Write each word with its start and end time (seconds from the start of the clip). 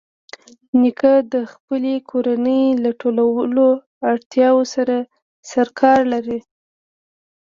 نیکه 0.81 1.13
د 1.33 1.35
خپلې 1.51 1.93
کورنۍ 2.09 2.63
له 2.83 2.91
ټولو 3.01 3.67
اړتیاوو 4.11 4.63
سره 4.73 4.95
سرکار 5.51 5.99
لري. 6.13 6.39